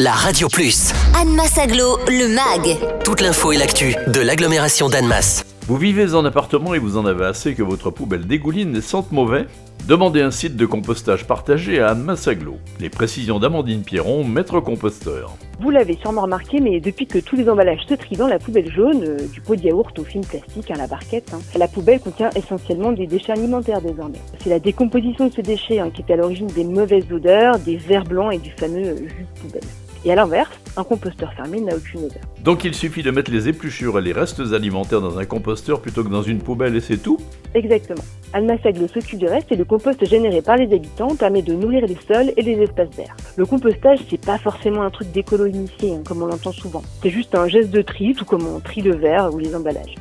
[0.00, 0.92] la Radio Plus.
[1.20, 3.02] Annemasse Aglo, le MAG.
[3.04, 5.44] Toute l'info et l'actu de l'agglomération d'Annemasse.
[5.66, 9.10] Vous vivez en appartement et vous en avez assez que votre poubelle dégouline et sente
[9.10, 9.46] mauvais?
[9.88, 12.58] Demandez un site de compostage partagé à Annemasse Aglo.
[12.78, 15.36] Les précisions d'Amandine Pierron, maître composteur.
[15.60, 18.70] Vous l'avez sûrement remarqué, mais depuis que tous les emballages se trient dans la poubelle
[18.70, 21.98] jaune, euh, du pot de yaourt au film plastique à la barquette, hein, la poubelle
[22.00, 24.20] contient essentiellement des déchets alimentaires désormais.
[24.42, 27.76] C'est la décomposition de ces déchets hein, qui est à l'origine des mauvaises odeurs, des
[27.76, 29.68] vers blancs et du fameux jus de poubelle.
[30.04, 32.22] Et à l'inverse, un composteur fermé n'a aucune odeur.
[32.42, 36.04] Donc il suffit de mettre les épluchures et les restes alimentaires dans un composteur plutôt
[36.04, 37.18] que dans une poubelle et c'est tout?
[37.54, 38.02] Exactement.
[38.32, 41.96] Almasaglo s'occupe du reste et le compost généré par les habitants permet de nourrir les
[42.06, 43.16] sols et les espaces verts.
[43.36, 46.82] Le compostage, c'est pas forcément un truc d'écolo initié, hein, comme on l'entend souvent.
[47.02, 49.94] C'est juste un geste de tri, tout comme on trie le verre ou les emballages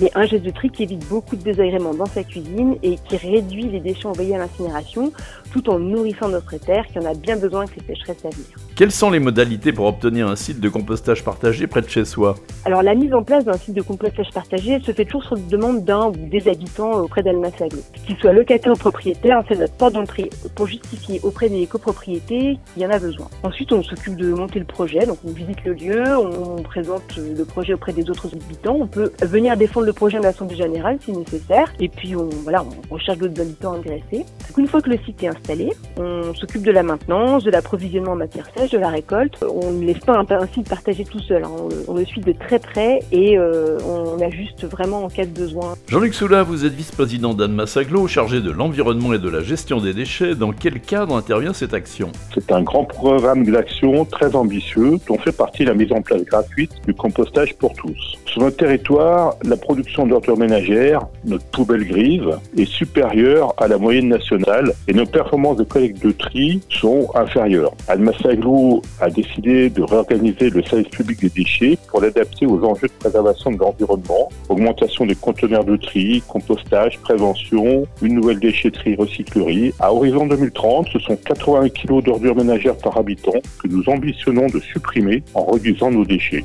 [0.00, 3.16] mais un geste de tri qui évite beaucoup de désagréments dans sa cuisine et qui
[3.16, 5.12] réduit les déchets envoyés à l'incinération
[5.52, 8.46] tout en nourrissant notre terre qui en a bien besoin que ces sécheresses à venir.
[8.74, 12.34] Quelles sont les modalités pour obtenir un site de compostage partagé près de chez soi?
[12.64, 15.84] Alors la mise en place d'un site de compostage partagé se fait toujours sur demande
[15.84, 17.78] d'un ou des habitants auprès d'Almasaglo.
[18.06, 22.82] Qu'ils soient locataires ou propriétaires, c'est notre porte d'entrée pour justifier auprès des copropriétés qu'il
[22.82, 23.28] y en a besoin.
[23.42, 27.44] Ensuite, on s'occupe de monter le projet, donc on visite le lieu, on présente le
[27.44, 31.12] projet auprès des autres habitants, on peut venir défendre le projet de l'Assemblée générale si
[31.12, 31.72] nécessaire.
[31.80, 34.26] Et puis on, voilà, on recherche d'autres habitants agressés.
[34.58, 38.16] Une fois que le site est installé, on s'occupe de la maintenance, de l'approvisionnement en
[38.16, 39.42] matière sèche, de la récolte.
[39.42, 41.44] On ne laisse pas un, site partagé tout seul.
[41.44, 41.50] Hein.
[41.88, 45.74] On, le suit de très près et euh, on ajuste vraiment en cas de besoin.
[45.88, 49.94] Jean-Luc Soula, vous êtes vice-président d'Anne Massaglo, chargé de l'environnement et de la gestion des
[49.94, 50.34] déchets.
[50.34, 52.10] Dans quel cadre intervient cette action?
[52.34, 56.72] C'est un grand programme d'action très ambitieux dont fait partie la mise en place gratuite
[56.86, 58.16] du compostage pour tous.
[58.26, 59.75] Sur notre territoire, la production
[60.06, 65.64] d'ordures ménagères, notre poubelle grise, est supérieure à la moyenne nationale et nos performances de
[65.64, 67.72] collecte de tri sont inférieures.
[67.88, 72.92] Almasaglou a décidé de réorganiser le service public des déchets pour l'adapter aux enjeux de
[72.98, 79.72] préservation de l'environnement, augmentation des conteneurs de tri, compostage, prévention, une nouvelle déchetterie recyclerie.
[79.80, 84.60] À horizon 2030, ce sont 81 kg d'ordures ménagères par habitant que nous ambitionnons de
[84.60, 86.44] supprimer en réduisant nos déchets.